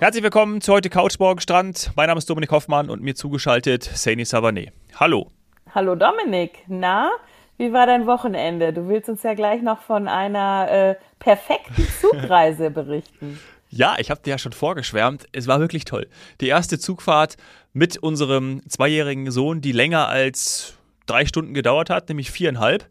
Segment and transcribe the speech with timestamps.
[0.00, 1.90] Herzlich willkommen zu heute Couchborgen Strand.
[1.94, 4.72] Mein Name ist Dominik Hoffmann und mir zugeschaltet Saini Savané.
[4.98, 5.30] Hallo.
[5.74, 6.64] Hallo Dominik.
[6.68, 7.10] Na,
[7.58, 8.72] wie war dein Wochenende?
[8.72, 13.38] Du willst uns ja gleich noch von einer äh, perfekten Zugreise berichten.
[13.68, 15.26] Ja, ich habe dir ja schon vorgeschwärmt.
[15.32, 16.08] Es war wirklich toll.
[16.40, 17.36] Die erste Zugfahrt
[17.74, 22.86] mit unserem zweijährigen Sohn, die länger als drei Stunden gedauert hat, nämlich viereinhalb.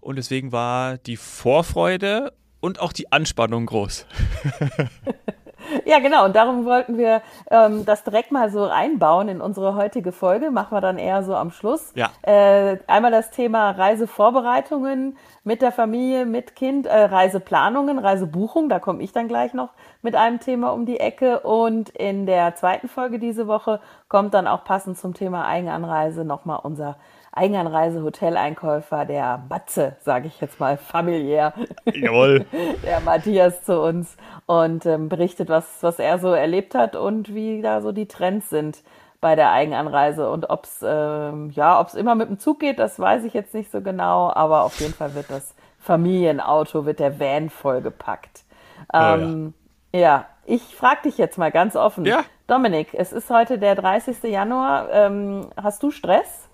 [0.00, 4.04] Und deswegen war die Vorfreude und auch die Anspannung groß.
[5.84, 6.24] Ja, genau.
[6.24, 10.50] Und darum wollten wir ähm, das direkt mal so einbauen in unsere heutige Folge.
[10.50, 11.92] Machen wir dann eher so am Schluss.
[11.94, 12.10] Ja.
[12.22, 18.68] Äh, einmal das Thema Reisevorbereitungen mit der Familie, mit Kind, äh, Reiseplanungen, Reisebuchung.
[18.68, 19.70] Da komme ich dann gleich noch
[20.02, 21.40] mit einem Thema um die Ecke.
[21.40, 26.60] Und in der zweiten Folge diese Woche kommt dann auch passend zum Thema Eigenanreise nochmal
[26.62, 26.96] unser
[27.32, 31.52] Eigenanreise Hoteleinkäufer, der Batze, sage ich jetzt mal familiär.
[31.84, 32.44] Jawohl.
[32.82, 34.16] Der Matthias zu uns
[34.46, 38.50] und ähm, berichtet, was, was er so erlebt hat und wie da so die Trends
[38.50, 38.82] sind
[39.20, 42.98] bei der Eigenanreise und ob es ähm, ja, ob's immer mit dem Zug geht, das
[42.98, 47.20] weiß ich jetzt nicht so genau, aber auf jeden Fall wird das Familienauto, wird der
[47.20, 48.44] Van vollgepackt.
[48.92, 49.54] Ähm,
[49.92, 50.00] oh ja.
[50.00, 52.04] ja, ich frage dich jetzt mal ganz offen.
[52.06, 52.24] Ja.
[52.46, 54.24] Dominik, es ist heute der 30.
[54.24, 54.88] Januar.
[54.90, 56.49] Ähm, hast du Stress?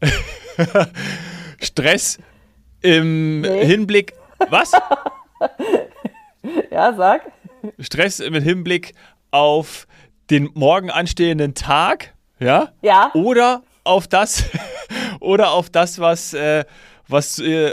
[1.60, 2.18] Stress
[2.80, 3.66] im nee.
[3.66, 4.14] Hinblick.
[4.50, 4.72] Was?
[6.70, 7.22] ja, sag.
[7.78, 8.94] Stress im Hinblick
[9.30, 9.86] auf
[10.30, 12.72] den morgen anstehenden Tag, ja?
[12.82, 13.10] Ja.
[13.14, 14.44] Oder auf das,
[15.20, 16.64] oder auf das, was, äh,
[17.08, 17.72] was äh,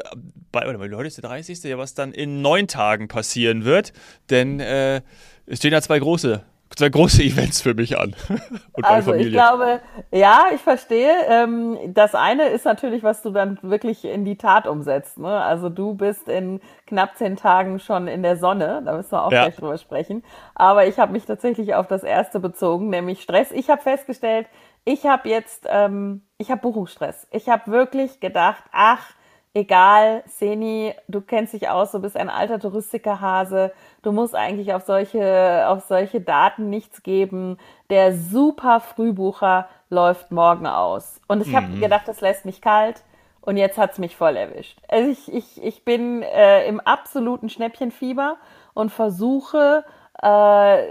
[0.52, 1.64] bei, oder heute ist der 30.
[1.64, 3.94] Ja, was dann in neun Tagen passieren wird.
[4.30, 5.02] Denn äh,
[5.46, 6.44] es stehen ja zwei große
[6.76, 8.16] zwei große Events für mich an.
[8.74, 9.28] Und also Familie.
[9.28, 9.82] ich glaube,
[10.12, 11.14] ja, ich verstehe.
[11.30, 15.18] Ähm, das eine ist natürlich, was du dann wirklich in die Tat umsetzt.
[15.18, 15.28] Ne?
[15.28, 18.82] Also du bist in knapp zehn Tagen schon in der Sonne.
[18.86, 19.44] Da müssen wir auch ja.
[19.44, 20.24] gleich drüber sprechen.
[20.54, 23.52] Aber ich habe mich tatsächlich auf das erste bezogen, nämlich Stress.
[23.52, 24.48] Ich habe festgestellt,
[24.84, 27.28] ich habe jetzt, ähm, ich habe Buchungsstress.
[27.32, 29.14] Ich habe wirklich gedacht, ach,
[29.56, 33.72] egal, Seni, du kennst dich aus, du bist ein alter Touristikerhase,
[34.04, 37.58] du musst eigentlich auf solche, auf solche Daten nichts geben.
[37.90, 41.22] Der super Frühbucher läuft morgen aus.
[41.28, 41.80] Und ich habe mhm.
[41.80, 43.04] gedacht, das lässt mich kalt.
[43.42, 44.80] Und jetzt hat's mich voll erwischt.
[44.88, 48.38] Also ich, ich, ich bin äh, im absoluten Schnäppchenfieber
[48.74, 49.86] und versuche
[50.22, 50.84] äh,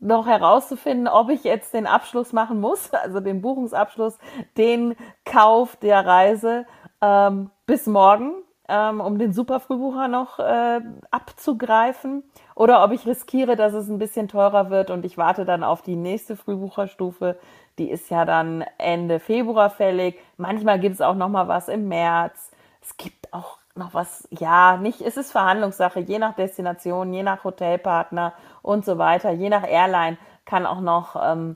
[0.00, 4.18] noch herauszufinden, ob ich jetzt den Abschluss machen muss, also den Buchungsabschluss,
[4.58, 6.66] den Kauf der Reise
[7.00, 8.32] ähm, bis morgen,
[8.68, 10.80] ähm, um den Superfrühbucher noch äh,
[11.12, 12.24] abzugreifen.
[12.56, 15.80] Oder ob ich riskiere, dass es ein bisschen teurer wird und ich warte dann auf
[15.80, 17.38] die nächste Frühbucherstufe.
[17.78, 20.18] Die ist ja dann Ende Februar fällig.
[20.36, 22.50] Manchmal gibt es auch noch mal was im März.
[22.82, 27.44] Es gibt auch noch was, ja, nicht, es ist Verhandlungssache, je nach Destination, je nach
[27.44, 28.32] Hotelpartner
[28.62, 31.54] und so weiter, je nach Airline kann auch noch ähm,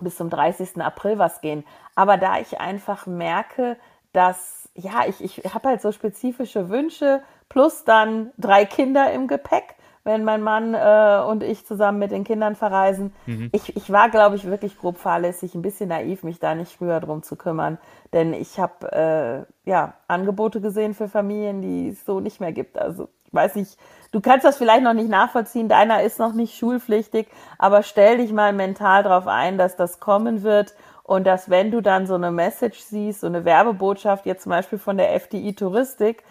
[0.00, 0.82] bis zum 30.
[0.82, 1.64] April was gehen.
[1.94, 3.78] Aber da ich einfach merke,
[4.12, 9.74] dass ja, ich, ich habe halt so spezifische Wünsche, plus dann drei Kinder im Gepäck,
[10.04, 13.12] wenn mein Mann äh, und ich zusammen mit den Kindern verreisen.
[13.26, 13.50] Mhm.
[13.52, 17.00] Ich, ich war, glaube ich, wirklich grob fahrlässig, ein bisschen naiv, mich da nicht früher
[17.00, 17.78] drum zu kümmern.
[18.12, 22.78] Denn ich habe äh, ja Angebote gesehen für Familien, die es so nicht mehr gibt.
[22.78, 23.76] Also ich weiß nicht,
[24.12, 27.26] du kannst das vielleicht noch nicht nachvollziehen, deiner ist noch nicht schulpflichtig,
[27.58, 30.74] aber stell dich mal mental darauf ein, dass das kommen wird
[31.06, 34.78] und dass wenn du dann so eine Message siehst, so eine Werbebotschaft, jetzt zum Beispiel
[34.78, 36.24] von der FDI Touristik,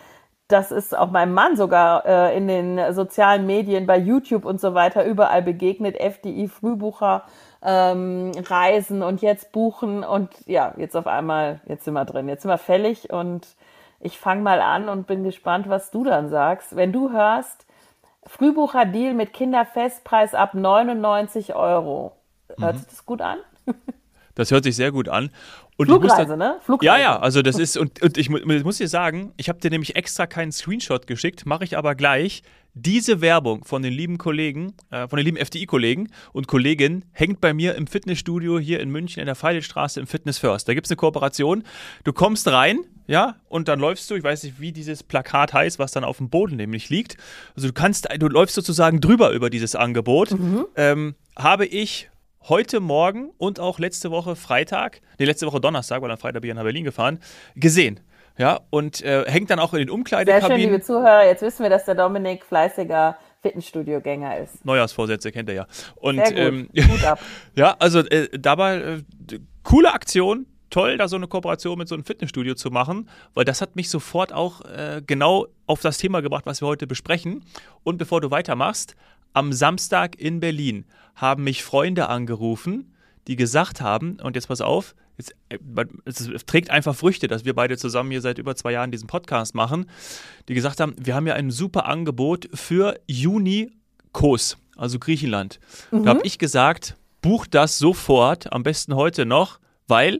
[0.50, 4.74] das ist auch meinem Mann sogar äh, in den sozialen Medien, bei YouTube und so
[4.74, 7.24] weiter überall begegnet, FDI Frühbucher
[7.64, 12.42] ähm, reisen und jetzt buchen und ja, jetzt auf einmal, jetzt sind wir drin, jetzt
[12.42, 13.48] sind wir fällig und
[14.02, 16.76] ich fange mal an und bin gespannt, was du dann sagst.
[16.76, 17.66] Wenn du hörst,
[18.28, 22.12] Frühbucher-Deal mit Kinderfestpreis ab 99 Euro,
[22.60, 22.80] hört mhm.
[22.80, 23.38] sich das gut an?
[24.36, 25.32] Das hört sich sehr gut an.
[25.78, 26.58] Und Flugreise, da, ne?
[26.64, 26.86] Flugreise.
[26.86, 29.96] Ja, ja, also das ist, und, und ich muss dir sagen, ich habe dir nämlich
[29.96, 32.44] extra keinen Screenshot geschickt, mache ich aber gleich.
[32.78, 37.54] Diese Werbung von den lieben Kollegen, äh, von den lieben FDI-Kollegen und Kolleginnen hängt bei
[37.54, 40.68] mir im Fitnessstudio hier in München in der Feilstraße im Fitness First.
[40.68, 41.64] Da gibt es eine Kooperation.
[42.04, 45.80] Du kommst rein, ja, und dann läufst du, ich weiß nicht, wie dieses Plakat heißt,
[45.80, 47.16] was dann auf dem Boden nämlich liegt.
[47.56, 50.32] Also du kannst, du läufst sozusagen drüber über dieses Angebot.
[50.32, 50.66] Mhm.
[50.76, 52.10] Ähm, habe ich
[52.48, 56.52] heute Morgen und auch letzte Woche Freitag, nee, letzte Woche Donnerstag, weil am Freitag bin
[56.52, 57.20] ich nach Berlin gefahren,
[57.56, 58.00] gesehen.
[58.38, 60.50] Ja, und äh, hängt dann auch in den Umkleidekabinen.
[60.50, 64.66] Sehr schön, liebe Zuhörer, jetzt wissen wir, dass der Dominik fleißiger Fitnessstudio-Gänger ist.
[64.66, 65.68] Neujahrsvorsätze kennt er ja.
[65.96, 66.70] Und, Sehr gut.
[66.76, 67.20] Ähm, gut ab.
[67.56, 72.04] ja, also äh, dabei, äh, coole Aktion, toll, da so eine Kooperation mit so einem
[72.04, 76.46] Fitnessstudio zu machen, weil das hat mich sofort auch äh, genau auf das Thema gebracht,
[76.46, 77.44] was wir heute besprechen.
[77.84, 78.94] Und bevor du weitermachst,
[79.32, 80.84] am Samstag in Berlin
[81.16, 82.94] haben mich Freunde angerufen,
[83.28, 85.58] die gesagt haben, und jetzt pass auf, jetzt, äh,
[86.04, 89.56] es trägt einfach Früchte, dass wir beide zusammen hier seit über zwei Jahren diesen Podcast
[89.56, 89.90] machen,
[90.50, 93.72] die gesagt haben, wir haben ja ein super Angebot für Juni
[94.12, 95.62] Kos, also Griechenland.
[95.92, 96.04] Mhm.
[96.04, 100.20] Da habe ich gesagt, buch das sofort, am besten heute noch, weil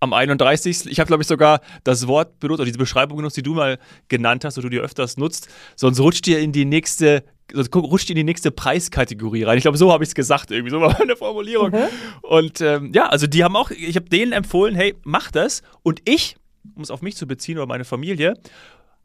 [0.00, 0.86] am 31.
[0.86, 3.78] Ich habe, glaube ich, sogar das Wort benutzt, oder diese Beschreibung genutzt, die du mal
[4.08, 5.48] genannt hast, oder du dir öfters nutzt.
[5.74, 9.56] Sonst rutscht ihr in die nächste, rutscht in die nächste Preiskategorie rein.
[9.56, 10.70] Ich glaube, so habe ich es gesagt, irgendwie.
[10.70, 11.70] So war meine Formulierung.
[11.70, 11.88] Mhm.
[12.22, 15.62] Und ähm, ja, also die haben auch, ich habe denen empfohlen, hey, mach das.
[15.82, 16.36] Und ich,
[16.74, 18.34] um es auf mich zu beziehen oder meine Familie,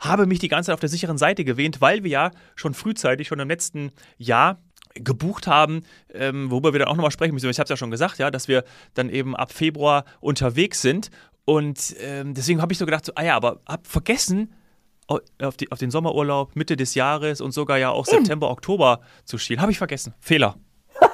[0.02, 3.28] habe mich die ganze Zeit auf der sicheren Seite gewähnt, weil wir ja schon frühzeitig,
[3.28, 4.60] schon im letzten Jahr,
[4.96, 5.84] gebucht haben,
[6.14, 7.50] ähm, worüber wir dann auch nochmal sprechen müssen.
[7.50, 11.10] Ich habe es ja schon gesagt, ja, dass wir dann eben ab Februar unterwegs sind.
[11.46, 14.54] Und ähm, deswegen habe ich so gedacht, so, ah ja, aber habe vergessen,
[15.08, 19.38] auf, die, auf, den Sommerurlaub Mitte des Jahres und sogar ja auch September, Oktober zu
[19.38, 19.62] schielen.
[19.62, 20.14] Habe ich vergessen.
[20.20, 20.56] Fehler.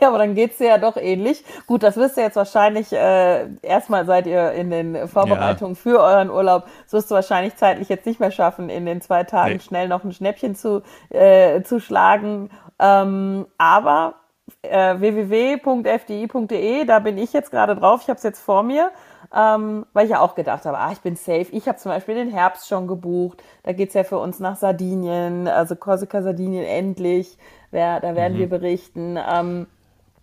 [0.00, 1.42] Ja, aber dann geht es dir ja doch ähnlich.
[1.66, 5.80] Gut, das wirst du jetzt wahrscheinlich, äh, erstmal seid ihr in den Vorbereitungen ja.
[5.80, 9.24] für euren Urlaub, das wirst du wahrscheinlich zeitlich jetzt nicht mehr schaffen, in den zwei
[9.24, 9.60] Tagen nee.
[9.60, 12.50] schnell noch ein Schnäppchen zu, äh, zu schlagen.
[12.78, 14.14] Ähm, aber
[14.62, 18.90] äh, www.fdi.de, da bin ich jetzt gerade drauf, ich habe es jetzt vor mir,
[19.34, 21.46] ähm, weil ich ja auch gedacht habe, ah, ich bin safe.
[21.50, 25.48] Ich habe zum Beispiel den Herbst schon gebucht, da geht's ja für uns nach Sardinien,
[25.48, 27.38] also Korsika Sardinien endlich,
[27.70, 28.38] da werden mhm.
[28.38, 29.18] wir berichten.
[29.18, 29.66] Ähm,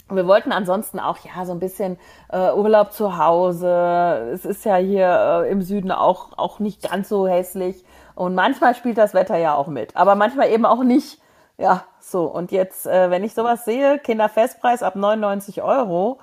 [0.10, 1.98] wir wollten ansonsten auch ja so ein bisschen
[2.30, 4.32] äh, Urlaub zu Hause.
[4.34, 7.84] Es ist ja hier äh, im Süden auch auch nicht ganz so hässlich
[8.16, 11.20] und manchmal spielt das Wetter ja auch mit, aber manchmal eben auch nicht.
[11.58, 16.20] Ja, so und jetzt, äh, wenn ich sowas sehe, Kinderfestpreis ab 99 Euro,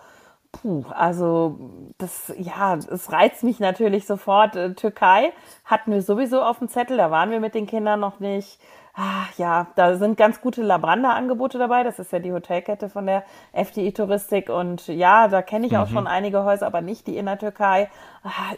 [0.53, 1.59] puh, also
[1.99, 4.57] das ja, es reizt mich natürlich sofort.
[4.57, 5.33] Äh, Türkei
[5.65, 8.61] hatten wir sowieso auf dem Zettel, da waren wir mit den Kindern noch nicht.
[9.03, 11.85] Ach, ja, da sind ganz gute Labranda-Angebote dabei.
[11.85, 13.25] Das ist ja die Hotelkette von der
[13.55, 14.51] FDI Touristik.
[14.51, 15.95] Und ja, da kenne ich auch mhm.
[15.95, 17.89] schon einige Häuser, aber nicht die in der Türkei.
[18.23, 18.53] Ach,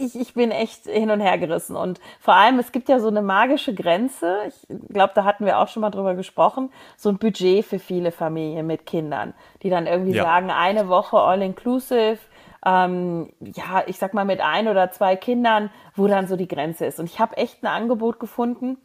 [0.00, 1.76] ich, ich bin echt hin und her gerissen.
[1.76, 4.38] Und vor allem, es gibt ja so eine magische Grenze.
[4.48, 6.72] Ich glaube, da hatten wir auch schon mal drüber gesprochen.
[6.96, 10.22] So ein Budget für viele Familien mit Kindern, die dann irgendwie ja.
[10.22, 12.20] sagen, eine Woche all-inclusive.
[12.64, 16.86] Ähm, ja, ich sag mal mit ein oder zwei Kindern, wo dann so die Grenze
[16.86, 16.98] ist.
[16.98, 18.78] Und ich habe echt ein Angebot gefunden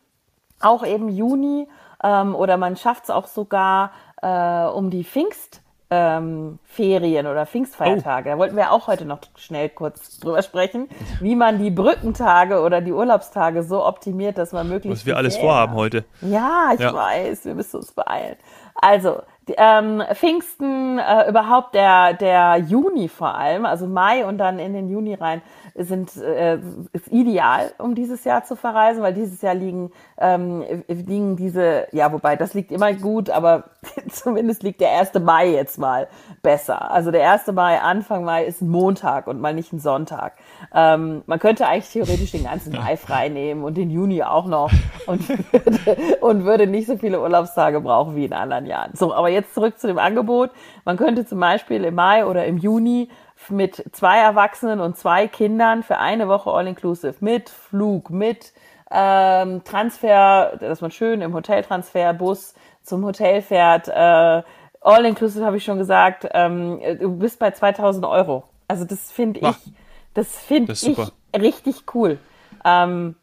[0.60, 1.68] auch eben Juni
[2.04, 3.92] ähm, oder man schafft es auch sogar
[4.22, 5.62] äh, um die Pfingst.
[5.92, 8.30] Ähm, Ferien oder Pfingstfeiertage.
[8.30, 8.34] Oh.
[8.34, 10.88] Da wollten wir auch heute noch schnell kurz drüber sprechen,
[11.20, 15.02] wie man die Brückentage oder die Urlaubstage so optimiert, dass man möglichst.
[15.02, 16.06] Was wir alles vorhaben heute.
[16.22, 16.94] Ja, ich ja.
[16.94, 18.36] weiß, wir müssen uns beeilen.
[18.76, 19.24] Also,
[19.58, 24.90] ähm, Pfingsten, äh, überhaupt der, der Juni vor allem, also Mai und dann in den
[24.90, 25.42] Juni rein,
[25.76, 26.60] sind, äh,
[26.92, 32.12] ist ideal, um dieses Jahr zu verreisen, weil dieses Jahr liegen, ähm, liegen diese, ja,
[32.12, 33.66] wobei das liegt immer gut, aber
[34.10, 35.14] zumindest liegt der 1.
[35.20, 36.08] Mai jetzt mal
[36.42, 36.92] besser.
[36.92, 37.48] Also der 1.
[37.54, 40.34] Mai, Anfang Mai ist ein Montag und mal nicht ein Sonntag.
[40.74, 44.72] Ähm, man könnte eigentlich theoretisch den ganzen Mai frei nehmen und den Juni auch noch
[45.06, 48.92] und würde, und würde nicht so viele Urlaubstage brauchen wie in anderen Jahren.
[48.96, 50.52] So, aber jetzt zurück zu dem Angebot.
[50.86, 53.10] Man könnte zum Beispiel im Mai oder im Juni
[53.48, 58.54] mit zwei Erwachsenen und zwei Kindern für eine Woche All-Inclusive mit Flug, mit
[58.92, 62.54] ähm, Transfer, dass man schön im Hoteltransfer, Bus
[62.84, 63.88] zum Hotel fährt.
[63.88, 64.44] Äh,
[64.82, 66.28] All-Inclusive habe ich schon gesagt.
[66.32, 68.44] Ähm, du bist bei 2000 Euro.
[68.68, 69.74] Also das finde ich,
[70.14, 71.12] das finde ich super.
[71.36, 72.20] richtig cool.
[72.66, 73.16] Ähm,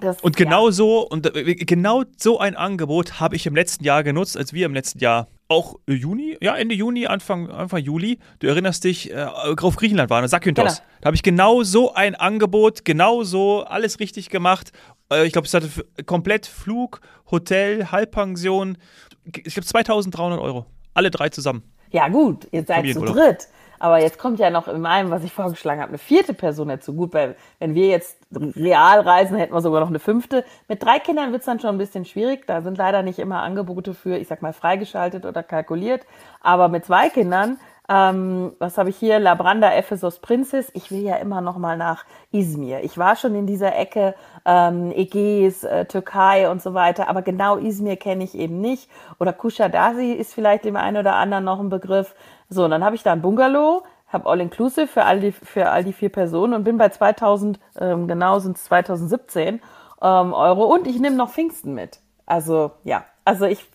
[0.00, 0.72] das, und genau ja.
[0.72, 4.66] so und äh, genau so ein Angebot habe ich im letzten Jahr genutzt, als wir
[4.66, 9.24] im letzten Jahr auch Juni, ja Ende Juni, Anfang, Anfang Juli, du erinnerst dich, äh,
[9.24, 10.76] auf Griechenland waren, Sakynthos.
[10.76, 10.86] Genau.
[11.00, 14.72] Da habe ich genau so ein Angebot, genau so alles richtig gemacht.
[15.12, 15.68] Äh, ich glaube, es hatte
[16.06, 18.78] komplett Flug, Hotel, Halbpension.
[19.24, 21.62] Ich glaube 2.300 Euro, alle drei zusammen.
[21.90, 23.48] Ja gut, ihr seid zu dritt.
[23.82, 26.94] Aber jetzt kommt ja noch in meinem, was ich vorgeschlagen habe, eine vierte Person dazu.
[26.94, 30.44] Gut, weil wenn wir jetzt real reisen, hätten wir sogar noch eine fünfte.
[30.68, 32.46] Mit drei Kindern wird's dann schon ein bisschen schwierig.
[32.46, 36.06] Da sind leider nicht immer Angebote für, ich sag mal, freigeschaltet oder kalkuliert.
[36.40, 37.58] Aber mit zwei Kindern
[37.92, 39.18] ähm, was habe ich hier?
[39.18, 40.70] Labranda Ephesus Princess.
[40.72, 42.82] Ich will ja immer noch mal nach Izmir.
[42.84, 44.14] Ich war schon in dieser Ecke
[44.46, 48.88] ähm, Ägäis, äh, Türkei und so weiter, aber genau Izmir kenne ich eben nicht.
[49.20, 52.14] Oder Kushadasi ist vielleicht dem einen oder anderen noch ein Begriff.
[52.48, 55.84] So, und dann habe ich da ein Bungalow, habe All-Inclusive für all die für all
[55.84, 59.60] die vier Personen und bin bei 2000, ähm, genau sind es 2017
[60.00, 62.00] ähm, Euro und ich nehme noch Pfingsten mit.
[62.24, 63.68] Also ja, also ich,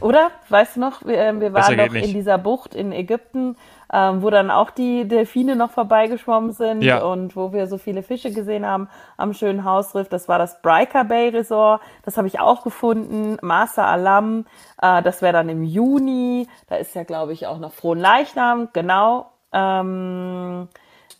[0.00, 0.30] oder?
[0.48, 3.56] Weißt du noch, wir, äh, wir waren doch in dieser Bucht in Ägypten
[3.94, 7.04] ähm, wo dann auch die Delfine noch vorbeigeschwommen sind Ja.
[7.04, 10.08] und wo wir so viele Fische gesehen haben am schönen Hausriff.
[10.08, 11.80] Das war das Bryker Bay Resort.
[12.04, 13.36] Das habe ich auch gefunden.
[13.40, 14.46] Master Alam,
[14.82, 16.48] äh, das wäre dann im Juni.
[16.68, 18.68] Da ist ja, glaube ich, auch noch Frohenleichnam.
[18.72, 19.30] Genau.
[19.52, 20.68] Ähm,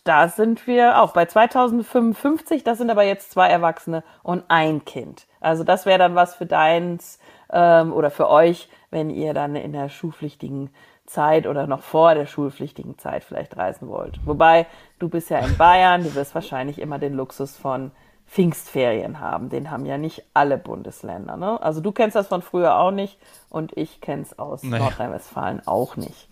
[0.03, 2.65] da sind wir auch bei 2055.
[2.65, 5.27] Das sind aber jetzt zwei Erwachsene und ein Kind.
[5.39, 7.19] Also das wäre dann was für deins
[7.55, 10.69] ähm, oder für euch, wenn ihr dann in der schulpflichtigen
[11.05, 14.19] Zeit oder noch vor der schulpflichtigen Zeit vielleicht reisen wollt.
[14.25, 14.67] Wobei
[14.99, 17.91] du bist ja in Bayern, du wirst wahrscheinlich immer den Luxus von
[18.27, 19.49] Pfingstferien haben.
[19.49, 21.37] Den haben ja nicht alle Bundesländer.
[21.37, 21.61] Ne?
[21.61, 23.19] Also du kennst das von früher auch nicht
[23.49, 24.83] und ich kenn's aus Naja.
[24.83, 26.27] Nordrhein-Westfalen auch nicht.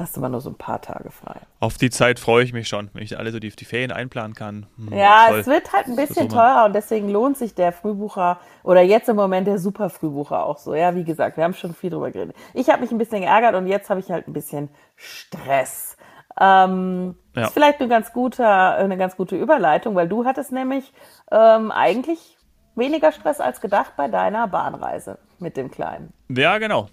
[0.00, 1.36] Hast du immer nur so ein paar Tage frei.
[1.60, 4.34] Auf die Zeit freue ich mich schon, wenn ich alle so die, die Ferien einplanen
[4.34, 4.66] kann.
[4.76, 5.40] Hm, Ja, toll.
[5.40, 9.16] es wird halt ein bisschen teurer und deswegen lohnt sich der Frühbucher oder jetzt im
[9.16, 10.74] Moment der Super-Frühbucher auch so.
[10.74, 12.36] Ja, wie gesagt, wir haben schon viel drüber geredet.
[12.54, 15.96] Ich habe mich ein bisschen geärgert und jetzt habe ich halt ein bisschen Stress.
[16.40, 17.44] Ähm, Ja.
[17.44, 20.92] Ist vielleicht eine ganz gute, eine ganz gute Überleitung, weil du hattest nämlich
[21.30, 22.36] ähm, eigentlich
[22.76, 26.12] weniger Stress als gedacht bei deiner Bahnreise mit dem Kleinen.
[26.28, 26.88] Ja, genau.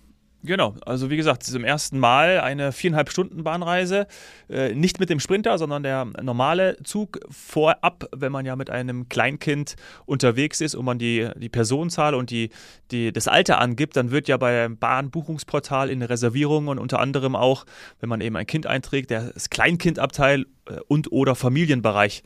[0.45, 4.07] Genau, also wie gesagt, zum ersten Mal eine viereinhalb Stunden Bahnreise,
[4.49, 9.09] äh, nicht mit dem Sprinter, sondern der normale Zug vorab, wenn man ja mit einem
[9.09, 9.75] Kleinkind
[10.05, 12.49] unterwegs ist und man die, die Personenzahl und die,
[12.91, 17.65] die, das Alter angibt, dann wird ja beim Bahnbuchungsportal in Reservierungen und unter anderem auch,
[17.99, 22.23] wenn man eben ein Kind einträgt, das Kleinkindabteil äh, und oder Familienbereich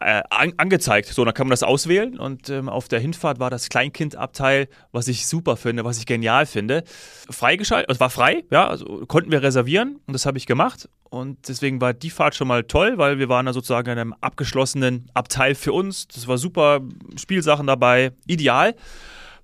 [0.00, 1.08] äh, an, angezeigt.
[1.08, 5.08] So, dann kann man das auswählen und ähm, auf der Hinfahrt war das Kleinkindabteil, was
[5.08, 6.84] ich super finde, was ich genial finde,
[7.30, 7.90] freigeschaltet.
[7.90, 10.88] Es war frei, ja, also konnten wir reservieren und das habe ich gemacht.
[11.10, 14.14] Und deswegen war die Fahrt schon mal toll, weil wir waren da sozusagen in einem
[14.20, 16.06] abgeschlossenen Abteil für uns.
[16.06, 16.80] Das war super,
[17.16, 18.74] Spielsachen dabei, ideal.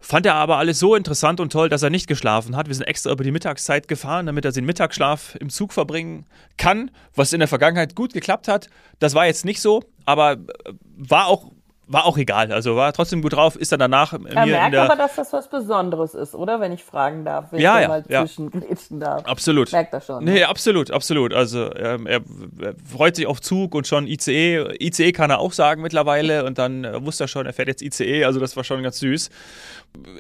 [0.09, 2.69] Fand er aber alles so interessant und toll, dass er nicht geschlafen hat.
[2.69, 6.93] Wir sind extra über die Mittagszeit gefahren, damit er den Mittagsschlaf im Zug verbringen kann,
[7.17, 8.71] was in der Vergangenheit gut geklappt hat.
[9.01, 11.51] Das war jetzt nicht so, aber äh, war auch,
[11.89, 12.51] war auch egal.
[12.53, 14.83] Also war trotzdem gut drauf, ist dann danach Er mir merkt der.
[14.85, 16.59] aber, dass das was Besonderes ist, oder?
[16.61, 18.27] Wenn ich fragen darf, wenn Ja, ich ja, mal ja.
[18.27, 19.25] zwischengrätschen darf.
[19.25, 19.71] Absolut.
[19.71, 20.25] Merkt er schon.
[20.25, 20.33] ne?
[20.33, 21.33] Nee, absolut, absolut.
[21.33, 22.21] Also ähm, er,
[22.61, 24.75] er freut sich auf Zug und schon ICE.
[24.81, 27.83] ICE kann er auch sagen mittlerweile und dann äh, wusste er schon, er fährt jetzt
[27.83, 29.31] ICE, also das war schon ganz süß.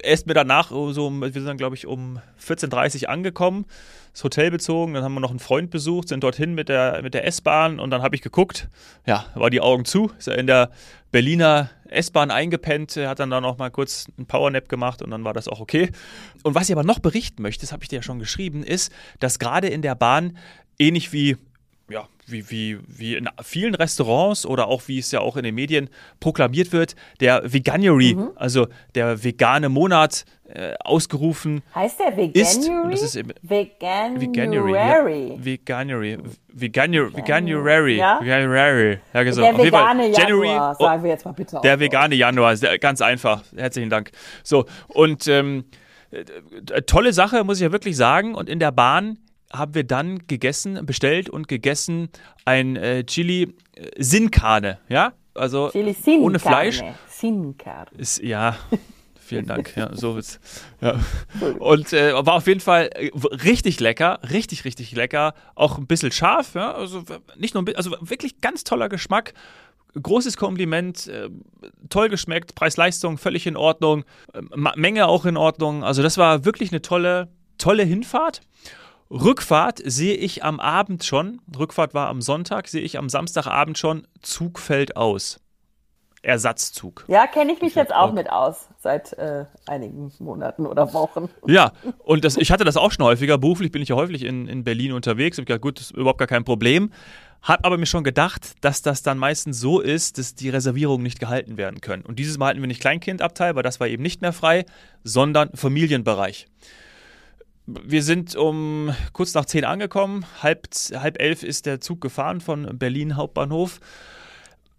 [0.02, 3.66] Er ist mir danach so, um- wir sind dann glaube ich um 14.30 Uhr angekommen,
[4.12, 7.12] das Hotel bezogen, dann haben wir noch einen Freund besucht, sind dorthin mit der, mit
[7.12, 8.68] der S-Bahn und dann habe ich geguckt,
[9.04, 10.70] ja, war die Augen zu, ist er in der
[11.12, 15.32] Berliner S-Bahn eingepennt, hat dann da noch mal kurz einen Powernap gemacht und dann war
[15.32, 15.90] das auch okay.
[16.42, 18.92] Und was ich aber noch berichten möchte, das habe ich dir ja schon geschrieben, ist,
[19.20, 20.36] dass gerade in der Bahn
[20.78, 21.36] ähnlich wie
[22.26, 25.88] wie, wie, wie in vielen Restaurants oder auch wie es ja auch in den Medien
[26.20, 32.62] proklamiert wird, der Veganuary, also der vegane Monat äh, ausgerufen Heißt der ist.
[32.62, 32.84] Veganuary?
[32.84, 34.20] Und das ist eben Veganuary.
[34.20, 35.30] Veganuary.
[35.30, 36.18] Ja, Veganuary.
[36.52, 37.16] Veganuary.
[37.16, 37.96] Veganuary.
[37.96, 38.20] Ja?
[38.20, 38.98] Veganuary.
[39.12, 39.36] Ja, genau.
[39.36, 41.60] Der vegane January- Januar, oh, sagen wir jetzt mal bitte.
[41.62, 41.80] der so.
[41.80, 43.42] vegane Januar, ganz einfach.
[43.56, 44.10] Herzlichen Dank.
[44.42, 45.64] So, und ähm,
[46.10, 48.34] äh, äh, tolle Sache, muss ich ja wirklich sagen.
[48.34, 49.18] Und in der Bahn
[49.52, 52.08] haben wir dann gegessen, bestellt und gegessen
[52.44, 55.12] ein äh, Chili äh, Sin-Carne, ja?
[55.34, 56.82] Also Chili sin ohne Fleisch.
[57.08, 57.90] Sin Carne.
[57.96, 58.56] Ist, ja,
[59.18, 59.76] vielen Dank.
[59.76, 60.40] Ja, so wird's.
[60.80, 60.98] Ja.
[61.58, 63.10] Und äh, war auf jeden Fall äh,
[63.44, 65.34] richtig lecker, richtig, richtig lecker.
[65.54, 66.72] Auch ein bisschen scharf, ja.
[66.72, 67.04] Also
[67.36, 69.34] nicht nur ein bisschen, also wirklich ganz toller Geschmack.
[70.00, 71.30] Großes Kompliment, äh,
[71.88, 74.42] toll geschmeckt, Preis-Leistung völlig in Ordnung, äh,
[74.76, 75.84] Menge auch in Ordnung.
[75.84, 78.42] Also das war wirklich eine tolle, tolle Hinfahrt.
[79.10, 84.06] Rückfahrt sehe ich am Abend schon, Rückfahrt war am Sonntag, sehe ich am Samstagabend schon,
[84.20, 85.40] Zug fällt aus.
[86.22, 87.04] Ersatzzug.
[87.06, 91.28] Ja, kenne ich mich jetzt auch mit aus, seit äh, einigen Monaten oder Wochen.
[91.46, 93.38] Ja, und das, ich hatte das auch schon häufiger.
[93.38, 95.38] Beruflich bin ich ja häufig in, in Berlin unterwegs.
[95.38, 96.90] Hab gedacht, gut, das ist überhaupt gar kein Problem.
[97.42, 101.20] Hab aber mir schon gedacht, dass das dann meistens so ist, dass die Reservierungen nicht
[101.20, 102.02] gehalten werden können.
[102.02, 104.66] Und dieses Mal hatten wir nicht Kleinkindabteil, weil das war eben nicht mehr frei,
[105.04, 106.48] sondern Familienbereich.
[107.66, 110.24] Wir sind um kurz nach zehn angekommen.
[110.40, 113.80] Halb, halb elf ist der Zug gefahren von Berlin Hauptbahnhof.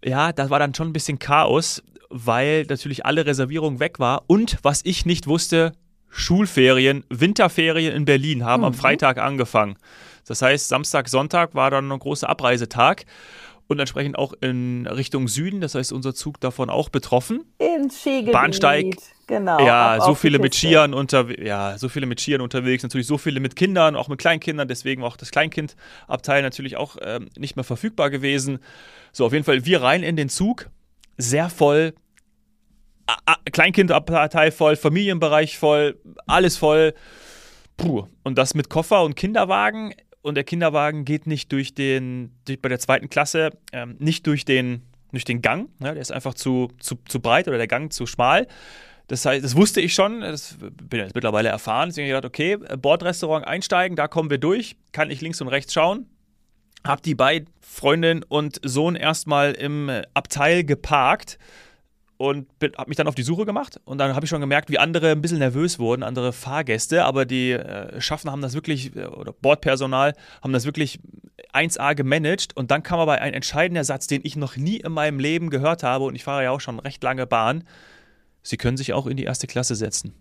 [0.02, 4.24] Ja, da war dann schon ein bisschen Chaos, weil natürlich alle Reservierungen weg war.
[4.26, 5.72] Und was ich nicht wusste,
[6.08, 9.76] Schulferien, Winterferien in Berlin haben am Freitag angefangen.
[10.26, 13.04] Das heißt, Samstag, Sonntag war dann ein großer Abreisetag
[13.68, 15.60] und entsprechend auch in Richtung Süden.
[15.60, 17.44] Das heißt, unser Zug davon auch betroffen.
[17.58, 18.32] Ins Skigebiet.
[18.32, 18.96] Bahnsteig.
[19.26, 19.60] Genau.
[19.64, 20.54] Ja, so viele mit.
[20.54, 24.18] Skiern unterwegs, ja, so viele mit Skiern unterwegs, natürlich so viele mit Kindern, auch mit
[24.18, 28.58] Kleinkindern, deswegen auch das Kleinkindabteil natürlich auch ähm, nicht mehr verfügbar gewesen.
[29.12, 30.70] So, auf jeden Fall wir rein in den Zug,
[31.18, 31.92] sehr voll,
[33.06, 36.94] A- A- Kleinkindabteil voll, Familienbereich voll, alles voll.
[37.76, 38.06] Puh.
[38.24, 42.68] Und das mit Koffer und Kinderwagen und der Kinderwagen geht nicht durch den, durch, bei
[42.68, 44.82] der zweiten Klasse, ähm, nicht durch den,
[45.12, 45.68] durch den Gang.
[45.80, 48.46] Ja, der ist einfach zu, zu, zu breit oder der Gang zu schmal.
[49.06, 51.88] Das heißt, das wusste ich schon, das bin jetzt mittlerweile erfahren.
[51.88, 55.48] Deswegen habe ich gedacht, okay, Bordrestaurant einsteigen, da kommen wir durch, kann ich links und
[55.48, 56.06] rechts schauen.
[56.84, 61.38] Hab die beiden Freundin und Sohn erstmal im Abteil geparkt
[62.18, 64.78] und habe mich dann auf die Suche gemacht und dann habe ich schon gemerkt, wie
[64.78, 69.06] andere ein bisschen nervös wurden, andere Fahrgäste, aber die äh, Schaffner haben das wirklich, äh,
[69.06, 70.98] oder Bordpersonal haben das wirklich
[71.54, 75.20] 1A gemanagt und dann kam aber ein entscheidender Satz, den ich noch nie in meinem
[75.20, 77.62] Leben gehört habe und ich fahre ja auch schon recht lange Bahn.
[78.42, 80.12] Sie können sich auch in die erste Klasse setzen.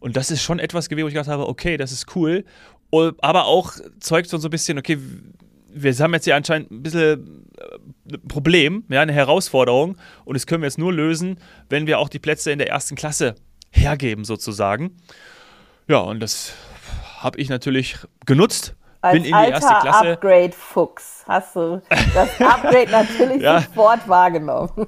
[0.00, 2.44] Und das ist schon etwas gewesen, wo ich gedacht habe, okay, das ist cool,
[2.90, 4.98] aber auch zeugt so ein bisschen, okay,
[5.74, 7.46] wir haben jetzt hier anscheinend ein bisschen
[8.06, 11.38] ein äh, Problem, ja, eine Herausforderung und das können wir jetzt nur lösen,
[11.68, 13.34] wenn wir auch die Plätze in der ersten Klasse
[13.70, 14.96] hergeben sozusagen.
[15.88, 16.54] Ja, und das
[17.18, 18.74] habe ich natürlich genutzt.
[19.00, 20.12] Als bin in die erste Klasse.
[20.12, 21.82] Upgrade-Fuchs hast du
[22.14, 23.60] das Upgrade natürlich ja.
[23.60, 24.86] sofort wahrgenommen.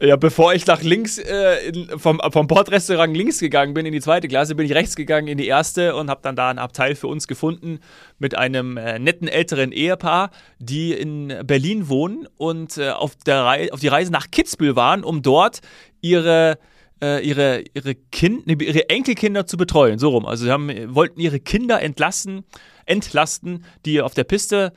[0.00, 4.00] Ja, bevor ich nach links äh, in, vom, vom Bordrestaurant links gegangen bin in die
[4.00, 6.94] zweite Klasse, bin ich rechts gegangen in die erste und habe dann da ein Abteil
[6.94, 7.78] für uns gefunden
[8.18, 13.72] mit einem äh, netten älteren Ehepaar, die in Berlin wohnen und äh, auf, der Rei
[13.72, 15.60] auf die Reise nach Kitzbühel waren, um dort
[16.00, 16.58] ihre
[17.02, 19.98] äh, ihre, ihre, kind, ihre Enkelkinder zu betreuen.
[19.98, 20.24] So rum.
[20.24, 22.44] Also sie haben, wollten ihre Kinder entlassen,
[22.86, 24.72] entlasten, die auf der Piste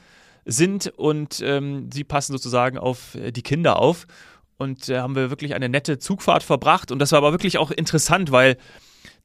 [0.46, 4.06] sind und ähm, sie passen sozusagen auf die Kinder auf
[4.60, 6.92] und äh, haben wir wirklich eine nette Zugfahrt verbracht.
[6.92, 8.58] Und das war aber wirklich auch interessant, weil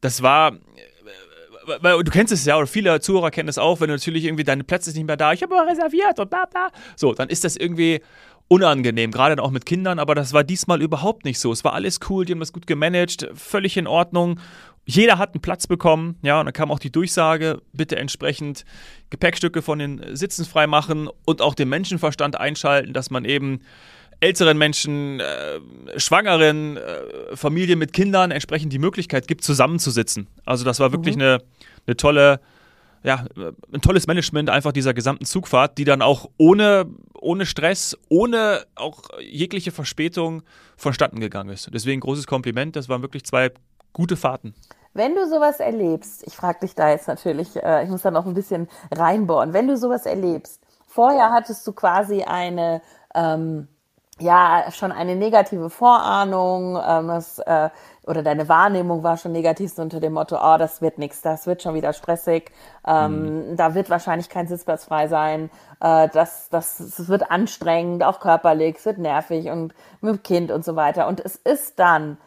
[0.00, 3.94] das war äh, du kennst es ja, oder viele Zuhörer kennen es auch, wenn du
[3.94, 6.70] natürlich irgendwie deine Plätze nicht mehr da, ich habe reserviert und bla bla.
[6.96, 8.00] So, dann ist das irgendwie
[8.48, 11.50] unangenehm, gerade auch mit Kindern, aber das war diesmal überhaupt nicht so.
[11.50, 14.38] Es war alles cool, die haben das gut gemanagt, völlig in Ordnung.
[14.86, 18.66] Jeder hat einen Platz bekommen, ja, und dann kam auch die Durchsage, bitte entsprechend
[19.08, 23.60] Gepäckstücke von den Sitzen freimachen und auch den Menschenverstand einschalten, dass man eben
[24.24, 25.60] älteren Menschen, äh,
[26.00, 30.28] Schwangeren, äh, Familien mit Kindern entsprechend die Möglichkeit gibt, zusammenzusitzen.
[30.46, 31.22] Also das war wirklich mhm.
[31.22, 31.38] eine,
[31.86, 32.40] eine tolle,
[33.02, 33.26] ja,
[33.72, 36.86] ein tolles Management einfach dieser gesamten Zugfahrt, die dann auch ohne,
[37.20, 40.42] ohne Stress, ohne auch jegliche Verspätung
[40.76, 41.68] vonstatten gegangen ist.
[41.74, 43.50] Deswegen großes Kompliment, das waren wirklich zwei
[43.92, 44.54] gute Fahrten.
[44.94, 48.24] Wenn du sowas erlebst, ich frage dich da jetzt natürlich, äh, ich muss da noch
[48.24, 52.80] ein bisschen reinbohren, wenn du sowas erlebst, vorher hattest du quasi eine
[53.14, 53.68] ähm,
[54.20, 57.70] ja schon eine negative Vorahnung, ähm, das, äh,
[58.06, 61.46] oder deine Wahrnehmung war schon negativ so unter dem Motto, oh, das wird nichts, das
[61.46, 62.52] wird schon wieder stressig,
[62.86, 63.56] ähm, mhm.
[63.56, 65.50] da wird wahrscheinlich kein Sitzplatz frei sein,
[65.80, 70.50] äh, das, das, das wird anstrengend, auch körperlich, es wird nervig und mit dem Kind
[70.52, 71.08] und so weiter.
[71.08, 72.18] Und es ist dann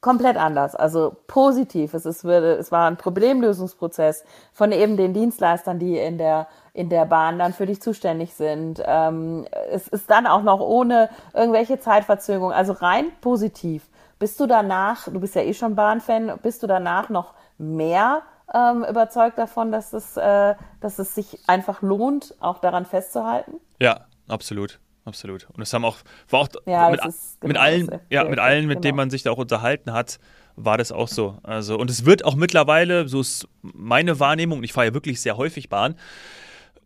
[0.00, 1.94] komplett anders, also positiv.
[1.94, 7.04] Es, ist, es war ein Problemlösungsprozess von eben den Dienstleistern, die in der in der
[7.04, 8.82] Bahn dann für dich zuständig sind.
[8.84, 13.88] Ähm, es ist dann auch noch ohne irgendwelche Zeitverzögerung, also rein positiv.
[14.18, 18.84] Bist du danach, du bist ja eh schon Bahnfan, bist du danach noch mehr ähm,
[18.88, 23.60] überzeugt davon, dass es, äh, dass es sich einfach lohnt, auch daran festzuhalten?
[23.80, 24.78] Ja, absolut.
[25.10, 25.48] Absolut.
[25.50, 28.76] Und es haben auch, war auch ja, mit, genau mit allen, ja, mit allen, mit
[28.76, 28.80] genau.
[28.82, 30.18] denen man sich da auch unterhalten hat,
[30.54, 31.38] war das auch so.
[31.42, 35.36] Also, und es wird auch mittlerweile, so ist meine Wahrnehmung, ich fahre ja wirklich sehr
[35.36, 35.96] häufig Bahn,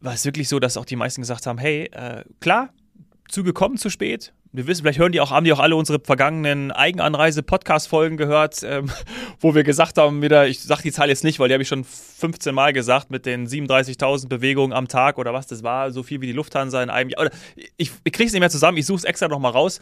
[0.01, 2.71] war es wirklich so, dass auch die meisten gesagt haben, hey, äh, klar,
[3.29, 4.33] Züge kommen zu spät.
[4.57, 8.89] Wir wissen, vielleicht hören die auch, haben die auch alle unsere vergangenen Eigenanreise-Podcast-Folgen gehört, ähm,
[9.41, 11.69] wo wir gesagt haben, wieder, ich sage die Zahl jetzt nicht, weil die habe ich
[11.69, 16.05] schon 15 Mal gesagt, mit den 37.000 Bewegungen am Tag oder was das war, so
[16.05, 17.23] viel wie die Lufthansa in einem Jahr.
[17.23, 17.31] Oder
[17.77, 19.81] ich, ich kriege es nicht mehr zusammen, ich suche es extra nochmal raus.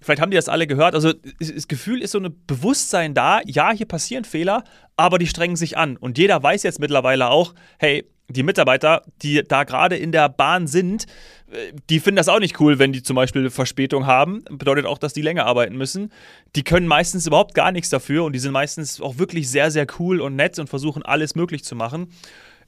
[0.00, 0.94] Vielleicht haben die das alle gehört.
[0.94, 4.62] Also das Gefühl ist so ein Bewusstsein da, ja, hier passieren Fehler,
[4.96, 5.96] aber die strengen sich an.
[5.96, 10.66] Und jeder weiß jetzt mittlerweile auch, hey, die Mitarbeiter, die da gerade in der Bahn
[10.66, 11.06] sind,
[11.50, 14.44] äh, die finden das auch nicht cool, wenn die zum Beispiel Verspätung haben.
[14.50, 16.12] Bedeutet auch, dass die länger arbeiten müssen.
[16.54, 19.86] Die können meistens überhaupt gar nichts dafür und die sind meistens auch wirklich sehr, sehr
[19.98, 22.10] cool und nett und versuchen alles möglich zu machen.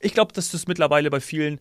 [0.00, 1.60] Ich glaube, dass das mittlerweile bei vielen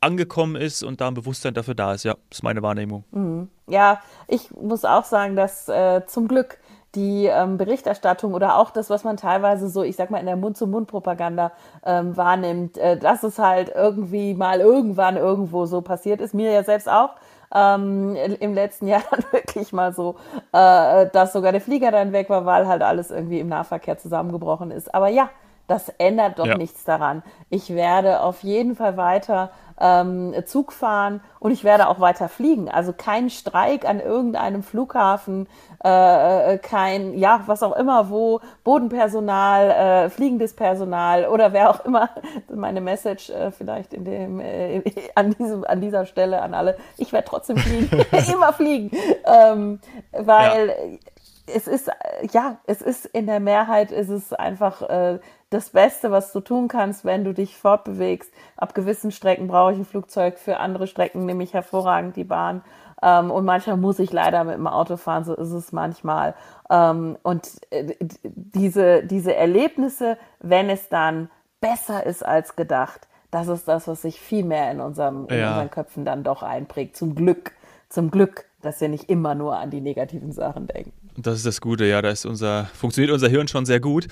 [0.00, 2.04] angekommen ist und da ein Bewusstsein dafür da ist.
[2.04, 3.04] Ja, ist meine Wahrnehmung.
[3.10, 3.48] Mhm.
[3.66, 6.58] Ja, ich muss auch sagen, dass äh, zum Glück
[6.94, 10.36] die ähm, Berichterstattung oder auch das, was man teilweise so, ich sag mal, in der
[10.36, 11.52] Mund-zu-Mund-Propaganda
[11.84, 16.64] ähm, wahrnimmt, äh, dass es halt irgendwie mal irgendwann irgendwo so passiert ist, mir ja
[16.64, 17.10] selbst auch.
[17.54, 20.16] Ähm, im letzten Jahr dann wirklich mal so,
[20.52, 24.70] äh, dass sogar der Flieger dann weg war, weil halt alles irgendwie im Nahverkehr zusammengebrochen
[24.70, 24.92] ist.
[24.94, 25.30] Aber ja,
[25.66, 26.56] das ändert doch ja.
[26.56, 27.22] nichts daran.
[27.50, 29.50] Ich werde auf jeden Fall weiter
[29.80, 32.68] ähm, Zug fahren und ich werde auch weiter fliegen.
[32.68, 35.48] Also kein Streik an irgendeinem Flughafen,
[35.84, 41.84] äh, äh, kein, ja, was auch immer, wo Bodenpersonal, äh, fliegendes Personal oder wer auch
[41.84, 42.10] immer,
[42.54, 44.82] meine Message äh, vielleicht in dem, äh,
[45.14, 48.90] an, diesem, an dieser Stelle an alle, ich werde trotzdem fliegen, immer fliegen,
[49.24, 49.80] ähm,
[50.12, 51.54] weil ja.
[51.54, 51.90] es ist,
[52.32, 55.18] ja, es ist in der Mehrheit, ist es einfach äh,
[55.54, 58.32] das Beste, was du tun kannst, wenn du dich fortbewegst.
[58.56, 62.62] Ab gewissen Strecken brauche ich ein Flugzeug, für andere Strecken nehme ich hervorragend die Bahn.
[63.02, 66.34] Ähm, und manchmal muss ich leider mit dem Auto fahren, so ist es manchmal.
[66.70, 73.68] Ähm, und äh, diese, diese Erlebnisse, wenn es dann besser ist als gedacht, das ist
[73.68, 75.50] das, was sich viel mehr in, unserem, in ja.
[75.50, 76.96] unseren Köpfen dann doch einprägt.
[76.96, 77.52] Zum Glück,
[77.88, 80.92] zum Glück, dass wir nicht immer nur an die negativen Sachen denken.
[81.16, 84.08] Das ist das Gute, ja, da ist unser, funktioniert unser Hirn schon sehr gut.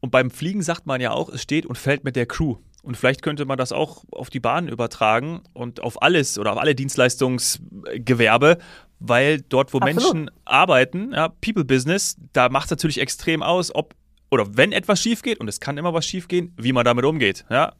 [0.00, 2.56] Und beim Fliegen sagt man ja auch, es steht und fällt mit der Crew.
[2.82, 6.58] Und vielleicht könnte man das auch auf die Bahn übertragen und auf alles oder auf
[6.58, 8.56] alle Dienstleistungsgewerbe,
[8.98, 10.14] weil dort, wo Absolut.
[10.14, 13.94] Menschen arbeiten, ja, People Business, da macht es natürlich extrem aus, ob
[14.30, 17.04] oder wenn etwas schief geht, und es kann immer was schief gehen, wie man damit
[17.04, 17.44] umgeht.
[17.50, 17.74] Ja?